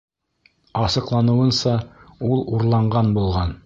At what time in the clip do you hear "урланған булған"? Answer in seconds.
2.59-3.59